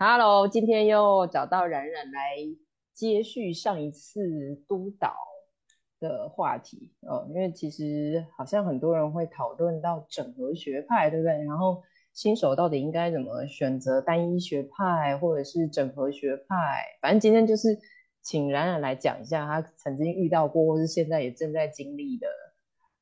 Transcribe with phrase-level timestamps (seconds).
[0.00, 2.36] Hello，今天又找到冉冉来
[2.94, 5.16] 接续上一次督导
[5.98, 11.32] 的话题哦，因为其实好像很多人会讨论到整合学派，对不对？
[11.42, 11.82] 然后
[12.12, 16.84] 新手到底应该怎么选择单一学派或者是整合学派？
[17.02, 17.76] 反正今天就是
[18.22, 22.28] 请冉冉来讲一下他曾经遇到过或是现在也正在经历的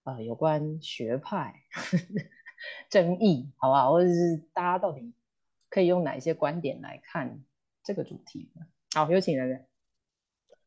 [0.04, 1.56] 呃有关学派
[2.88, 3.92] 争议，好不好？
[3.92, 5.12] 或者是大家到底。
[5.77, 7.38] 可以用哪一些观点来看
[7.84, 8.62] 这个主题呢？
[8.94, 9.66] 好，有请人人。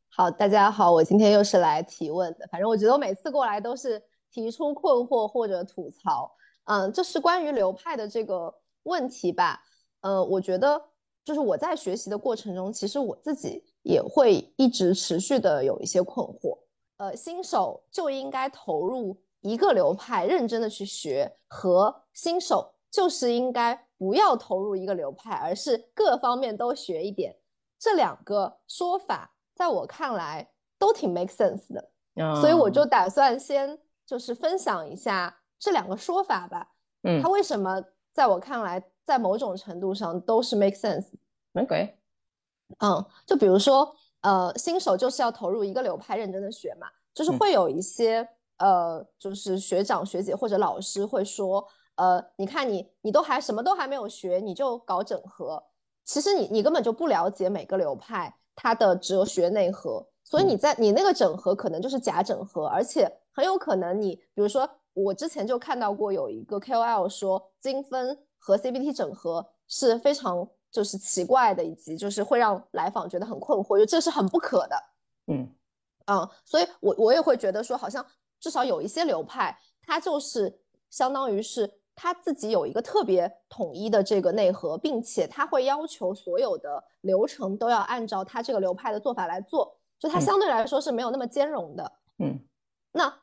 [0.08, 2.46] 好，大家好，我今天又是来提问的。
[2.52, 4.00] 反正我觉得我每次过来都是
[4.30, 6.32] 提出困惑或者吐槽。
[6.66, 9.60] 嗯，这是关于流派的这个问题吧？
[10.02, 10.80] 呃，我觉得
[11.26, 16.56] 就是我在学习的过程中，其实我自己也会一直持续的有一些困惑。
[16.98, 23.89] 呃，新手就应该投入一个流派，认真的去学，和新手就是应该。
[24.00, 27.36] 不要投入一个流派，而是各方面都学一点。
[27.78, 31.92] 这两个说法，在我看来都挺 make sense 的，
[32.40, 36.72] 所以我就打算先就是分享一下这两个说法吧。
[37.04, 41.08] 嗯，它为什么在我看来，在某种程度上都是 make sense。
[41.56, 41.98] OK，
[42.80, 48.26] 嗯，就比如说，呃，新手就是要投入一个流派，认真的学嘛，就是会有一些
[48.60, 51.68] 呃，就是学长学姐或者老师会说。
[52.00, 55.62] 呃，你看你，你都还什么都还没有学，你就搞整合，
[56.06, 74.76] 其实你你根本就不了解每个流派它的哲学内核，所以你在你那个整合可能就是假整合，而且很有可能你，比如说我之前就看到过有一个 KOL 说精分和 CBT 整合是非常就是奇怪的，以及就是会让来访觉得很困惑，就这是很不可的。
[75.28, 75.54] 嗯
[76.06, 78.06] 嗯，所以我我也会觉得说，好像
[78.40, 81.70] 至少有一些流派，它就是相当于是。
[82.02, 91.92] 他自己有一个特别统一的这个内核，并且他会要求所有的流程都要按照他这个流派的做法来做，就他相对来说是没有那么兼容的。
[92.20, 92.40] 嗯，
[92.94, 93.14] 那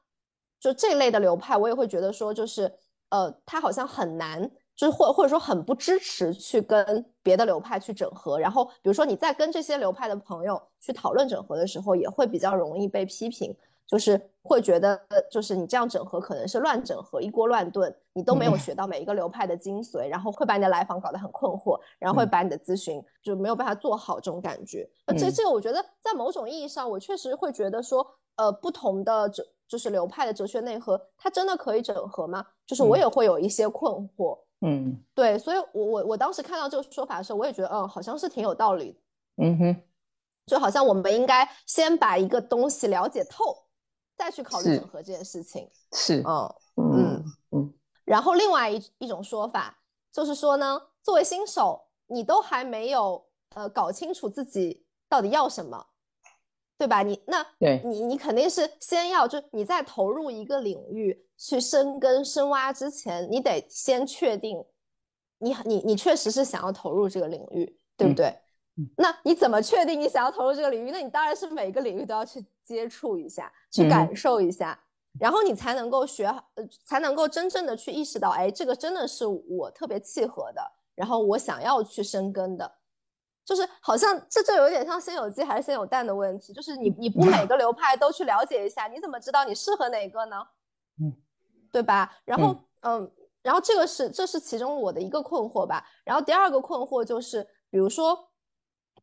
[0.60, 2.70] 就这类的流派，我也会觉得说，就是
[3.08, 8.38] 呃，他好像很难，就是或或者说很不支持去跟别的流派去整合。
[8.38, 13.56] 然后，比如说你在跟这些流派的朋友去讨论整合的时候，也会比较容易被批评。
[13.86, 24.88] 就是会觉得，就是你这样整合可能是乱整合，一锅乱炖，你都没有学到每一个流派的精髓，然后会把你的来访搞得很困惑，然后会把你的咨询就没有办法做好这种感觉。
[25.16, 32.44] 这这个我觉得在某种意义上，我确实会觉得说，呃，不同的哲就是流派的哲学内核，它真的可以整合吗？
[32.66, 34.38] 就是我也会有一些困惑。
[34.60, 38.98] 嗯，对，所以我我我当时看到这个说法的时候，我也觉得，嗯，好像是挺有道理的。
[39.44, 39.76] 嗯哼，
[40.46, 43.65] 就好像我们应该先把一个东西了解透。
[44.16, 47.74] 再去考虑整合这件事情是，嗯嗯嗯。
[48.04, 49.78] 然后另外一一种说法
[50.12, 55.86] 就是说呢，作为新手，你都还没有呃搞清楚自己到底要什么，
[56.78, 57.02] 对吧？
[57.02, 64.64] 你那对你你肯定是先要就你在投入一个领域去深耕深挖之前，你得先确定
[65.38, 68.34] 你你你确实是想要投入这个领域，对不对？
[68.96, 70.90] 那你怎么确定你想要投入这个领域？
[70.90, 74.78] 那你当然是每个领域都要去接触一下，去感受一下，
[75.20, 80.60] 然后你才能够学，呃，才能够真正的去意识到，哎，这个真的是我特别契合的，
[80.96, 82.70] 然后我想要去深耕的，
[83.44, 90.36] 就是好像这就有点像先有鸡还是先有蛋的问题，就是你你不每 个流派都去了解一下，你怎么知道你适合哪个呢？
[91.00, 91.16] 嗯，
[91.70, 92.18] 对吧？
[92.24, 93.08] 然后，嗯，
[93.42, 95.86] 然后这个是这是其中我的一个困惑吧。
[96.04, 98.28] 然后第二个困惑就是，比如说。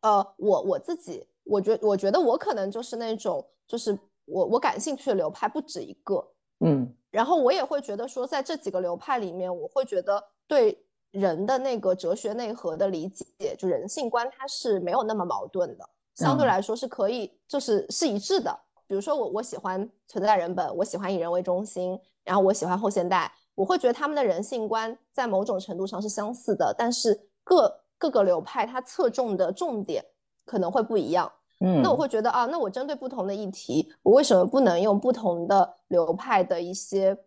[0.01, 6.25] 呃，我我自己，我觉我觉得我可能就是那种，就是我我感兴趣的流派不止一个，
[6.59, 18.57] 嗯，然后我也会觉得说，在这几个流派里面，我会觉得对人的那个哲学内核的理解，就人性观，它是没有那么矛盾的，相对来说是可以，就是是一致的。
[18.87, 27.79] 比如说我我喜欢存在人本，我喜欢以人为中心，然后我喜欢后现代，我会觉得他们的人性观在某种程度上是相似的，但是各。
[27.95, 30.03] 各个流派它侧重的重点
[30.45, 37.17] 可能会不一样，嗯，那我会觉得啊，那我针对不同的议题，我为什么不能用不同的流派的一些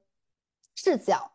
[0.74, 1.30] 视角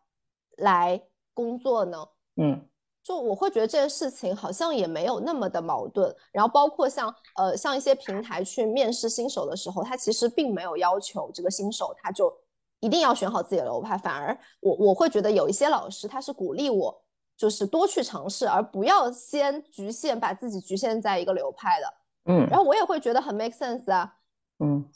[0.58, 1.02] 来
[1.34, 2.06] 工作呢？
[2.36, 2.64] 嗯，
[3.02, 6.14] 就我会觉得这件事情好像也没有那么的矛盾。
[6.30, 12.32] 然后包括像呃像一些平台去面试新手的时候，他其实并没有要求这个新手他就
[12.80, 17.02] 一定要选好自己的流派，反而我我会觉得有一些老师他是鼓励我。
[17.36, 21.94] 就是多去尝试，而不要先局限，把自己局限在一个流派的。
[22.26, 24.14] 嗯，然后我也会觉得很 make sense 啊。
[24.60, 24.88] 嗯，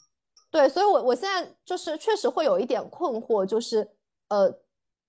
[0.49, 3.85] 对，所以，我我现在就是确实会有一点困惑，就是
[4.29, 4.49] 呃，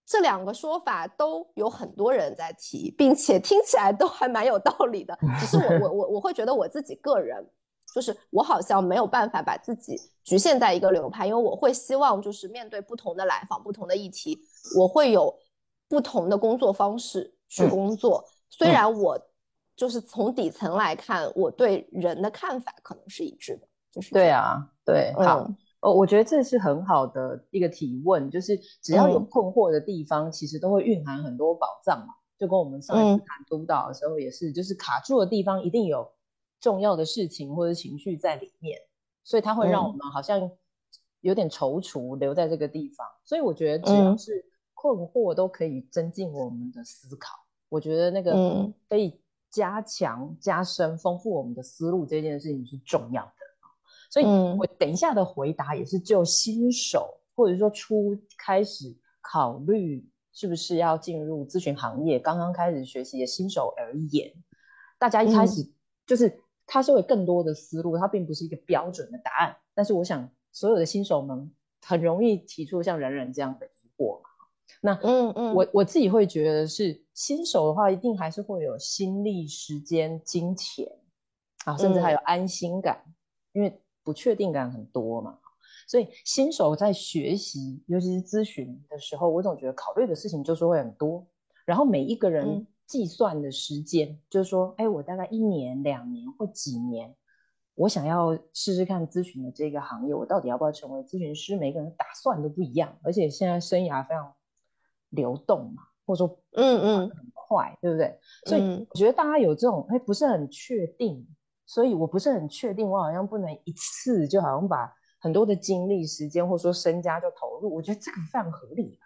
[0.05, 5.17] 这两个说法都有很多人在提，并且听起来都还蛮有道理的。
[5.39, 7.49] 只是我我我我会觉得我自己个人，
[7.95, 14.41] 就是我好像没有办法把自己局限在一个流派，因为我会希望就是面对不同的来访、不同的议题，
[14.77, 15.33] 我会有
[15.89, 18.25] 不同的工作方式去工作。
[18.51, 19.19] 虽然我
[19.77, 25.49] 就是从底层来看，我对人的看法可能是一致的，就是对啊，对，好。
[25.81, 32.15] 哦，我觉得这是很好的一个提问，就是只要有困惑的地方，其实都会蕴含很多宝藏嘛。
[32.37, 36.11] 就跟我们上一次谈督导的时候也是，就是卡住的地方一定有
[36.61, 38.77] 重要的事情或者情绪在里面，
[39.23, 40.51] 所以它会让我们好像
[41.21, 43.07] 有点踌躇留在这个地方。
[43.25, 44.45] 所以我觉得只要是
[44.81, 47.35] 困惑都可以增进我们的思考。
[47.69, 48.33] 我觉得那个
[48.89, 49.21] 可以
[49.51, 53.33] 加强、加深、丰富我们的思路这件事情是重要的。
[54.09, 64.33] 所以，我等一下的回答也是就新手或者说初开始考虑是不是要进入咨询行业、刚刚开始学习的新手而言，
[64.97, 65.69] 大家一开始
[66.07, 69.57] 就是它是会更多的思路，它并不是一个标准的答案。
[69.75, 71.53] 但是，我想所有的新手们
[71.83, 74.28] 很容易提出像冉冉这样的疑惑嘛？
[74.81, 80.87] 那，嗯嗯，我我自己会觉得是新手的话，一定还是会有心力、时间、金钱
[81.65, 83.03] 啊，甚至还有安心感，
[83.53, 83.81] 因为。
[84.05, 85.39] 不确定感很多嘛，
[85.87, 91.27] 所以新手在学习，尤其是咨询的时候，我总觉得考虑的事情就是会很多。
[91.67, 97.15] 然后每一个人计算的时间，就是说，哎，我大概一年、两年或几年，
[97.75, 101.55] 我想要试试看咨询的这个行业，我到底要不要成为咨询师？
[101.59, 104.35] 每个人打算都不一样，而且现在生涯非常
[105.11, 108.19] 流动嘛，或者说，嗯嗯，很快，对不对？
[108.47, 111.27] 所以我觉得大家有这种，哎，不是很确定。
[111.71, 114.91] 所以我不是很确定，我好像不能一次就好像把
[115.21, 117.75] 很多的精力、时间或者说身家就投入。
[117.75, 118.99] 我觉得这个非常合理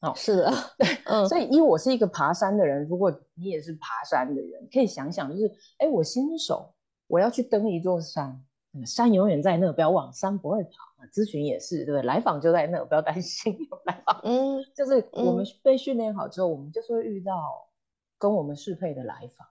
[0.00, 0.08] 吧？
[0.08, 1.28] 哦，是的，对，嗯。
[1.28, 6.74] 所以，因为我是一个爬山的人，如果你也是爬山的人，可以想想，就是，哎，我新手，
[7.06, 8.42] 我要去登一座山，
[8.86, 10.70] 山永远在那，不要忘，山不会跑。
[11.12, 12.02] 咨询也是，对不对？
[12.02, 14.20] 来访就在那，不要担心有来访。
[14.22, 17.32] 嗯，就是我们被训练好之后，我们就是会遇到
[18.18, 19.46] 跟我们适配的来访。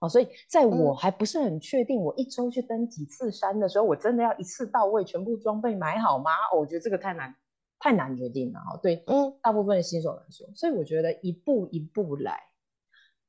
[0.00, 6.30] 哦所以，在我还不是很确定我一周去登几次山的时候，我真的要一次到位，全部装备买好吗？
[6.56, 7.34] 我觉得这个太难，
[7.78, 8.58] 太难决定了。
[8.60, 12.40] 哦，对，嗯，大部分新手来说，所以我觉得一步一步来，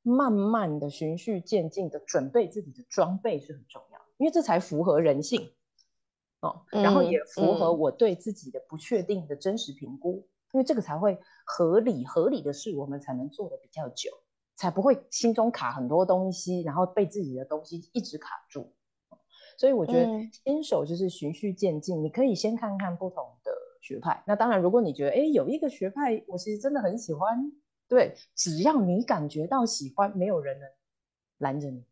[0.02, 5.52] 慢慢的循序渐进的准备自己的装备是很重要，因为这才符合人性
[6.40, 14.10] 哦，然后也符合我对自己的不确定的真实评估，因为这个才会合理，合理的事我们才能做的比较久。
[14.58, 18.72] 才不会心中卡很多东西，然后被自己的东西一直卡住。
[19.58, 20.08] 所以我觉得
[20.44, 23.52] 新手就是循序渐进，你可以先看看不同的
[23.82, 24.24] 学派。
[24.26, 27.52] 那当然，如果你觉得哎有一个学派我其实真的很喜欢，
[27.86, 30.66] 对，只要你感觉到喜欢，没有人能
[31.36, 31.84] 拦着你，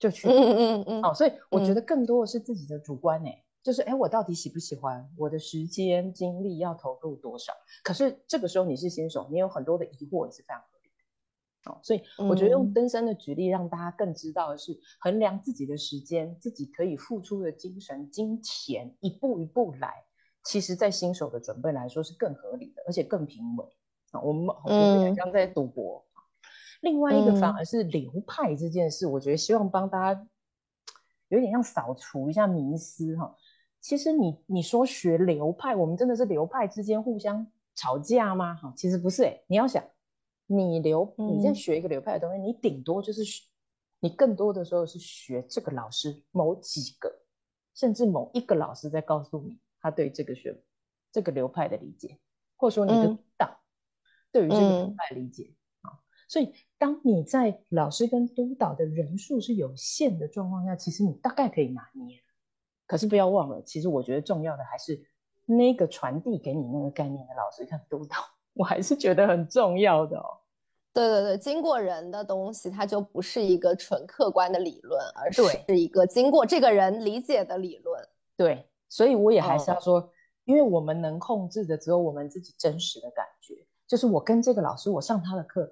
[0.00, 0.26] 就去。
[0.26, 1.02] 嗯嗯嗯。
[1.04, 7.52] 哦，所以我觉得更多的是自己的主观哎，就是哎我到底喜不喜欢，我的时间精力要投入多少？
[7.84, 10.60] 可是这个时候你是新手，你有很多的疑惑也是非常。
[11.66, 19.92] 哦，所以我觉得用登山的举例，让大家更知道的是，衡量自己的时间，自己可以付出的精神、金钱，一步一步来。
[20.42, 23.68] 其实，在新手的准备来说，是更合理的，而且更平稳。
[24.12, 26.02] 啊，我们好像像在赌博。
[26.80, 30.28] 另外一个反而是流派这件事，我觉得希望帮大家
[31.28, 33.36] 有点像扫除一下迷思哈。
[33.80, 38.54] 其实你你说学流派，我们真的是流派之间互相吵架吗？
[38.54, 39.84] 哈，其实不是哎，你要想。
[40.52, 43.46] 你流，你在学一个流派的东西，你顶多就是学，
[44.00, 47.08] 你更多的时候是学这个老师某几个，
[47.72, 50.60] 甚至某一个老师在告诉你他对这个学
[51.12, 52.18] 这个流派的理解，
[52.56, 53.60] 或者说你的督导
[54.32, 55.94] 对于这个流派理解啊。
[56.28, 62.18] 所以，当你在老师跟督导的人数是有限的状况下，其实你大概可以拿捏。
[62.86, 64.98] 可是不要忘了，其实我觉得重要的还是
[65.44, 68.16] 那个传递给你那个概念的老师跟督导，
[68.54, 70.38] 我还是觉得很重要的哦。
[70.94, 78.08] 对对对，经过人的东西，它就不是一个纯客观的理论，而是是一个经过这个人理解的理论。
[78.38, 80.10] 对，所以我也还是要说，
[80.46, 85.70] 因为我们能控制的只有我们自己真实的感觉，就是我跟这个老师，我上他的课。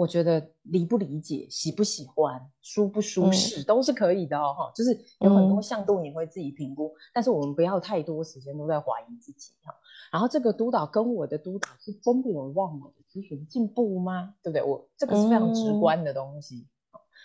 [0.00, 9.74] 我觉得理不理解、喜不喜欢、舒不舒适都是可以的哦，哈，就是有很多向度你会自己评估，但是我们不要太多时间都在怀疑自己哈。
[10.10, 14.34] 然后这个督导跟我的督导是真的有让我的咨询进步吗？
[14.42, 14.62] 对不对？
[14.66, 16.66] 我这个是非常直观的东西，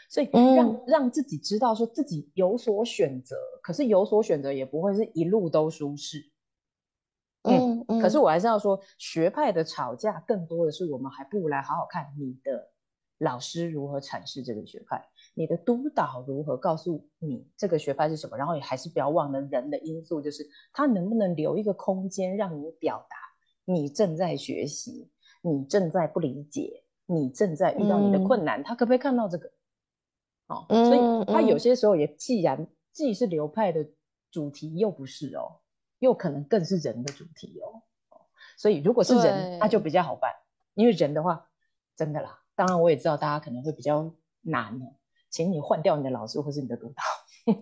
[0.09, 6.29] 所以让让自己知道说自己有所选择，可是有所选择也不会是一路都舒适。
[7.87, 12.71] 嗯，可可是我还是要说，学派的吵架更多的是我们还不如来好好看你的
[13.17, 23.15] 老师如何阐释这个学派，你的督导如何告诉你这个学派是什么，然后也还是不要忘了人的因素，就是他能不能留一个空间让你表达
[23.65, 25.09] 你正在学习，
[25.41, 29.51] 你正在不理解，你正在遇到你的困难，他可不可以看到这个？
[30.47, 33.87] 哦，所以他有些时候也既然既是流派的
[34.29, 35.61] 主题，又不是哦。
[36.05, 37.81] 又可能更是人的主题哦，
[38.57, 40.31] 所以如果是人，那就比较好办。
[40.75, 41.49] 因为人的话，
[41.95, 42.39] 真的啦。
[42.55, 44.93] 当然，我也知道大家可能会比较难哦，
[45.29, 47.03] 请你换掉你的老师或是你的督导。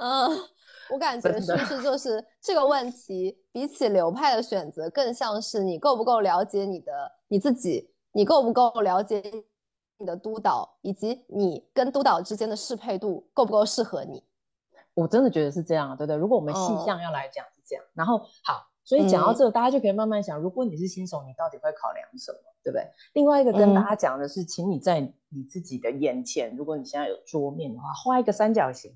[0.00, 0.30] 嗯，
[0.90, 9.22] 我感觉是不是就是这个问题，比起流派的选择，更像是你够不够了解你的你自己，你够不够了解
[9.98, 14.24] 你的督导，以及你跟督导之间的适配度够不够适合你。
[15.00, 16.16] 我真的觉得是这样，对不对？
[16.16, 22.86] 如果我们细项要来讲是这样，然后好，所以讲到这个，大家就可以慢慢想，如果你是新手，你到底会考量什么，对不对？
[23.14, 28.94] 另外一个跟大家讲的是，请你在你自己的眼前，如果你现在有桌面的话，画一个三角形，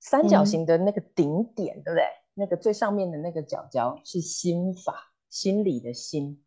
[0.00, 2.04] 三角形的那个顶点，对不对？
[2.32, 6.42] 那个最上面的那个角角是心法，心理的心。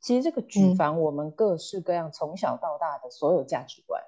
[0.00, 4.02] 其实这个举凡我们各式各样从小到大的所有价值观，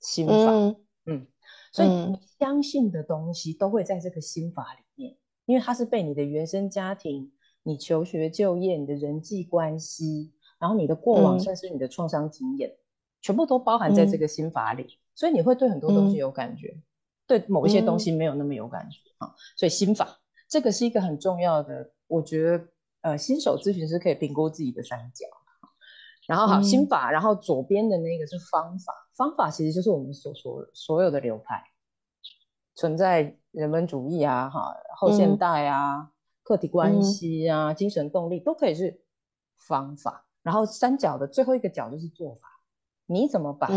[0.00, 0.76] 心法，
[1.06, 1.28] 嗯。
[1.74, 7.32] 所以你相信的东西都会在这个心法里面，因为它是被你的原生家庭、
[7.64, 12.72] 你求学就业、你的人际关系，然后你的过往，甚至你的创伤经验，
[13.20, 15.00] 全部都包含在这个心法里。
[15.16, 16.80] 所以你会对很多东西有感觉，
[17.26, 19.34] 对某一些东西没有那么有感觉啊。
[19.56, 22.68] 所以心法这个是一个很重要的，我觉得
[23.00, 25.26] 呃，新手咨询师可以评估自己的三角。
[26.26, 28.94] 然后好，心法，然后左边的那个是方法。
[29.14, 31.62] 方法其实就是我们所说所有的流派，
[32.74, 36.10] 存在人文主义啊，哈，后现代啊，
[36.42, 39.02] 客体关系啊，精神动力都可以是
[39.56, 40.26] 方法。
[40.42, 42.48] 然后三角的最后一个角就是做法，
[43.04, 43.68] 你怎么把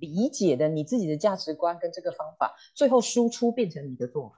[0.00, 4.36] 理解的你自己的价值观跟这个方法，最后输出变成你的做法，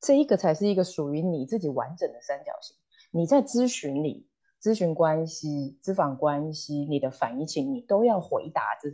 [0.00, 2.74] 这一个才是一个属于你自己完整的三角形。
[3.10, 4.29] 你在咨询里。
[4.62, 8.90] 咨询关系、咨访关系，你的反应情，你都要回答这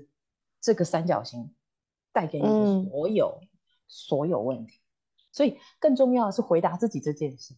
[0.60, 1.52] 这个三角形
[2.12, 3.40] 带给你的所有
[3.88, 4.80] 所有问题。
[5.32, 7.54] 所以更重要的是回答自己这件事，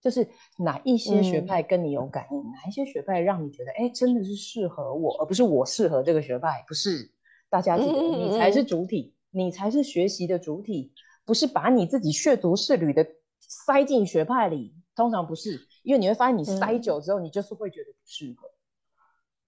[0.00, 0.26] 就是
[0.58, 6.64] 哪一些学派跟你有感应，哪一些学派让你觉得哎真的是适合我，而不是我适合这个学派。
[6.66, 7.10] 不是，
[7.50, 10.92] 大家记得你才是主体，你才是学习的主体，
[11.24, 13.06] 不是把你自己血族是旅的
[13.40, 15.66] 塞进学派里，通常不是。
[15.88, 18.46] 因为你会发现，你塞久之后，你就是会觉得不适合。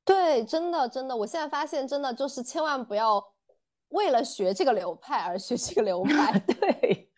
[0.07, 3.23] 对，真的真的，我现在发现，真的就是千万不要
[3.91, 6.39] 为了学这个流派而学这个流派。
[6.49, 7.11] 对，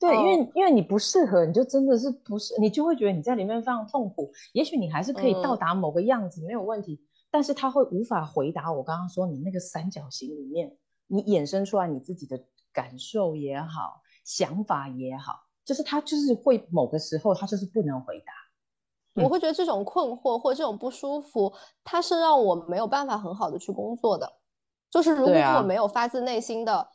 [0.00, 4.32] 对，因为因为你不适合，你就真的是不是，你就会觉得你在里面非常痛苦。
[4.54, 6.98] 也许你还是可以到达某个样子，没有问题，
[7.30, 10.74] 但是他会无法回答我刚刚说你那个三角形里面，
[11.08, 18.32] 你衍生出来你自己的感受也好，想法也好，就是他就是会某个时候他就是不能回答。
[19.14, 21.52] 我会觉得这种困惑或这种不舒服，
[21.84, 24.32] 它是让我没有办法很好的去工作的。
[24.90, 26.86] 就是如果我没有发自内心的，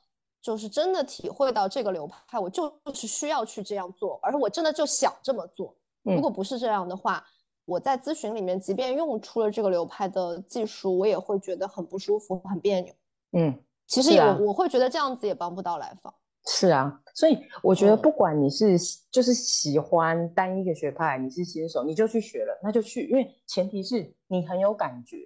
[0.42, 5.76] 就是真的体会到这个流派，我就是需要去这样做，而我真的就想这么做。
[6.04, 7.24] 如果不是这样的话，
[7.66, 12.94] 我在咨询里面，即便用出了这个流派的技术，我也会觉得很不舒服、很别扭。
[13.34, 16.14] 嗯，其实也我会觉得这样子也帮不到来访。
[16.50, 18.78] 是啊，所以我觉得不管你是
[19.12, 25.18] 就是喜欢单一个学派，你是新手，你就去学了，那就去，因为前提是你很有感觉，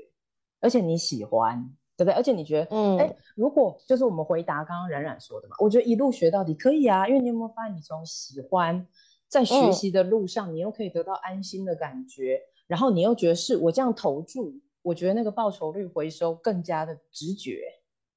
[0.60, 1.64] 而且你喜欢，
[1.96, 2.14] 对不对？
[2.16, 8.88] 而且你觉得，嗯，哎，如果就是我们回答刚刚冉冉说的嘛，我觉得一路学到底可以啊，因为你有没有发现，你从喜欢
[9.28, 14.52] 在学习的路上，你又可以得到安心的感觉，然后你又觉得是我这样投注，
[14.82, 17.62] 我觉得那个报酬率回收更加的直觉。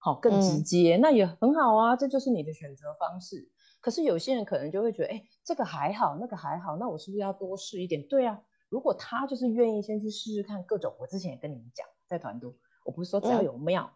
[0.04, 3.48] 好，更直接，那也很好啊，这就是你的选择方式。
[3.80, 8.06] 可是有些人可能就会觉得，哎，这个还好，那个还好，那我是不是要多试一点？
[8.06, 13.90] 对啊，如果他就是愿意先去试试看各种，我之前也跟你们讲，在团都，我不是说只要有庙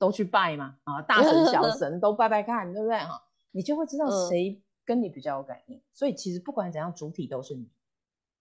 [0.00, 0.78] 都去拜吗？
[0.82, 2.98] 啊，大神小 神都拜拜看，对不对？
[2.98, 5.80] 哈，你就会知道谁跟你比较有感应。
[5.92, 7.70] 所以其实不管怎样，主体都是你，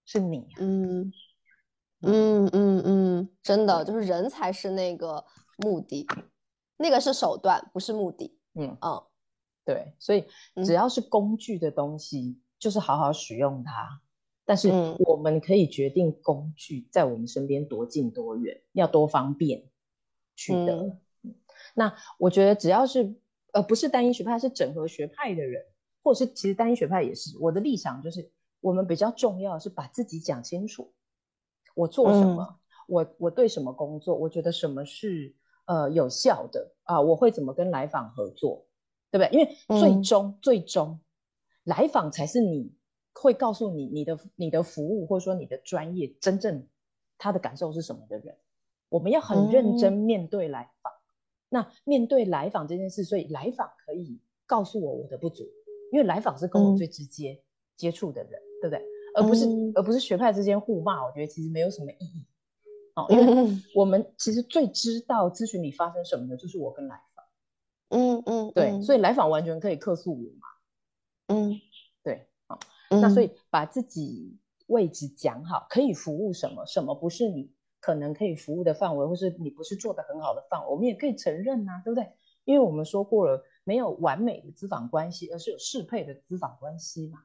[0.05, 0.47] 是你。
[0.57, 1.13] 嗯
[2.01, 5.23] 嗯嗯嗯，真的就是人才是那个
[5.57, 6.07] 目的。
[6.81, 8.38] 那个是手段，不是目的。
[8.55, 9.01] 嗯嗯，
[9.63, 10.25] 对，所以
[10.65, 14.01] 只要是工具的东西，就是好好使用它。
[14.43, 14.69] 但是
[15.05, 19.63] 我们可以决定工具在我们身边多近多远，要多方便
[20.35, 20.97] 取得。
[21.73, 23.15] 那我觉得只要是
[23.53, 25.63] 呃不是单一学派，是整合学派的人，
[26.03, 27.38] 或者是其实单一学派也是。
[27.39, 30.91] 我的立场就是我们比较重要的是把自己讲清楚，
[31.73, 35.33] 我做什么，我我对什么工作，我觉得什么是
[35.71, 38.65] 呃有效的啊，我会怎么跟来访合作，
[39.09, 39.39] 对不对？
[39.39, 40.99] 因为最终最终
[41.63, 42.73] 来访才是你
[43.13, 46.67] 会告诉你你的你的服务或者说你的专业真正
[47.17, 48.35] 他的感受是什么的人，
[48.89, 50.91] 我们要很认真面对来访。
[51.47, 55.45] 那面对来访这件事，所以来访可以告诉我我的不足，
[55.93, 57.41] 因为来访是跟我最直接
[57.77, 58.85] 接触的人，对不对？
[59.15, 62.25] 而不是而不是学派之间互骂，我觉得其实没有什么意义。
[62.95, 67.25] 哦，因为我们其实最知道咨询里发生什么的，就是我跟来访。
[67.89, 70.48] 嗯嗯，对，所以来访完全可以客诉我嘛。
[71.27, 71.60] 嗯，
[72.03, 77.53] 对，好，那所以把自己位置讲好，可以服务什么，什么不是你。
[77.83, 82.07] 可能可以服务的范围，或是你不是做的很好的范围，我们也可以承认呐，对不对？
[82.45, 87.24] 因为我们说过了，没有完美的咨访关系，而是有适配的咨访关系嘛。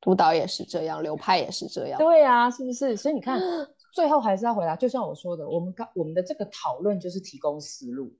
[0.00, 1.98] 督导也是这样，流派也是这样。
[1.98, 2.96] 对啊，是不是？
[2.96, 3.40] 所以你看，
[3.94, 8.16] 最后还是要回答，就像我说的，我们刚我们的这个讨论就是提供思路，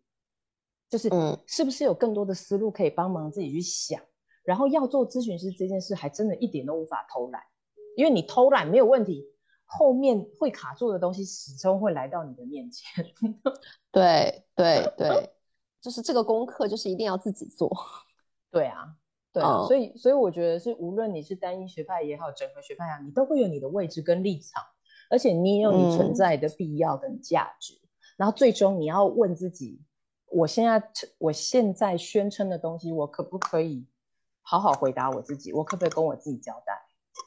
[0.89, 4.01] 就是嗯，是不是有更多的思路可以帮忙自己去想？
[4.45, 7.43] 然后要做咨询师这件事，还真的一点都无法偷懒，
[7.97, 9.25] 因为你偷懒没有问题。
[9.71, 13.05] 后面会卡住的东西始终会来到你的面前。
[13.93, 15.31] 对对对，
[15.79, 17.71] 就是这个功课，就是一定要自己做。
[18.51, 18.97] 对啊，
[19.39, 24.63] 对啊，所以所以我觉得是，无论你是单一学派也好，整合学派也好，你都会有你的位置跟立场，
[25.11, 27.75] 而且你也有你存在的必要跟价值。
[28.17, 29.81] 然后最终你要问自己：
[30.31, 33.87] 我现在我现在宣称的东西，我可不可以
[34.43, 35.53] 好好回答我自己？
[35.53, 36.73] 我可不可以跟我自己交代？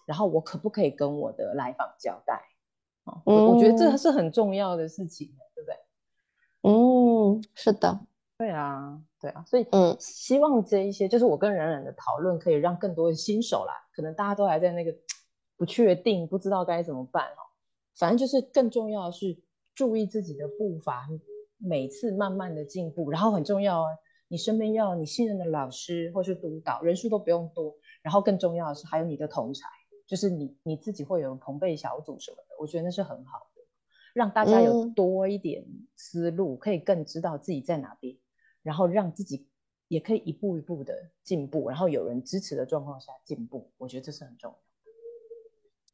[0.05, 2.41] 然后我可不可以跟我的来访交代？
[3.05, 5.75] 哦，我我觉得这是很重要的事情，对不对？
[6.63, 7.99] 嗯，是的，
[8.41, 14.91] 对啊，对啊，所以嗯，希望这一些就是我跟冉冉的讨论，可以让更多的新手啦，可能大家都还在那个
[15.57, 17.41] 不确定，不知道该怎么办哦。
[17.95, 19.38] 反正就是更重要的是
[19.75, 21.07] 注意自己的步伐，
[21.60, 23.12] 每次慢慢的进步。
[23.12, 23.88] 然后很重要啊，
[24.27, 27.75] 你身边要你信任的老师或是督导，人数都不用多。
[28.01, 29.68] 然后更重要的是还有你的同才。
[30.07, 33.61] 就是你你自己会有同辈小组什么的，我觉得那是很好的，
[34.15, 35.63] 让大家有多一点
[35.96, 38.18] 思路，可以更知道自己在哪边，
[38.63, 39.47] 然后让自己
[39.87, 40.93] 也可以一步一步的
[41.24, 44.63] 进步，然后有人支持的状况下进步，我觉得这是很重要的。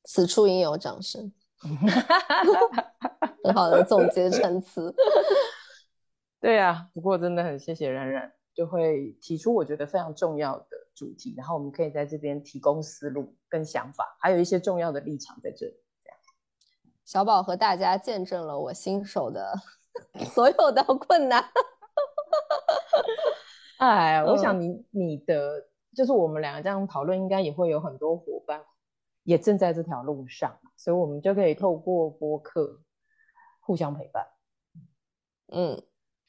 [0.05, 1.31] 此处应有掌声，
[3.43, 4.93] 很好的总结陈词。
[6.39, 10.67] 对啊，不过真的很谢谢冉冉，就会提出我觉得非常重要的。
[10.97, 15.73] 主题，然后我们可以在这边提供思路跟想法，还有一些重要的立场在这里。
[16.03, 16.17] 这样，
[17.05, 19.53] 小宝和大家见证了我新手的
[20.33, 21.47] 所有的困难。
[23.79, 28.63] 哎，我想你你的就是我们两个这样讨论，应该也会有很多伙伴
[29.23, 32.81] 也正在这条路上，所以我们就可以透过播客
[33.59, 34.25] 互相陪伴。
[35.51, 35.81] 嗯，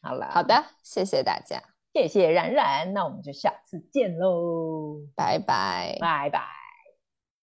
[0.02, 1.62] 好了，好的，谢谢大家。
[1.94, 6.58] 谢谢冉冉，那我们就下次见喽，拜拜，拜拜。